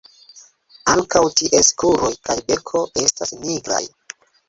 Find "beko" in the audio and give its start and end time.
2.51-2.85